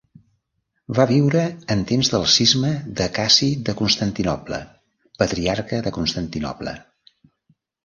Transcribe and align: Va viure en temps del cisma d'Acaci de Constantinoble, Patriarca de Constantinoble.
Va 0.99 1.03
viure 1.09 1.43
en 1.75 1.83
temps 1.91 2.09
del 2.13 2.25
cisma 2.37 2.71
d'Acaci 3.01 3.51
de 3.69 3.77
Constantinoble, 3.83 4.61
Patriarca 5.23 5.85
de 5.91 5.95
Constantinoble. 6.01 6.77